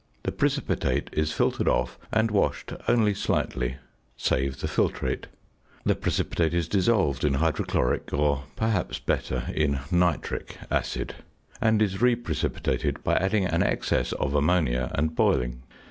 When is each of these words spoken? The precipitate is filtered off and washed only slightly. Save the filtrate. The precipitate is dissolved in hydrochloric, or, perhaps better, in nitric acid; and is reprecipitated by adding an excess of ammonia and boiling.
The 0.23 0.31
precipitate 0.31 1.11
is 1.13 1.31
filtered 1.31 1.67
off 1.67 1.99
and 2.11 2.31
washed 2.31 2.73
only 2.87 3.13
slightly. 3.13 3.75
Save 4.17 4.59
the 4.59 4.67
filtrate. 4.67 5.25
The 5.85 5.93
precipitate 5.93 6.55
is 6.55 6.67
dissolved 6.67 7.23
in 7.23 7.35
hydrochloric, 7.35 8.11
or, 8.11 8.45
perhaps 8.55 8.97
better, 8.97 9.43
in 9.53 9.81
nitric 9.91 10.57
acid; 10.71 11.17
and 11.61 11.83
is 11.83 12.01
reprecipitated 12.01 13.03
by 13.03 13.13
adding 13.17 13.45
an 13.45 13.61
excess 13.61 14.11
of 14.13 14.33
ammonia 14.33 14.89
and 14.95 15.13
boiling. 15.15 15.61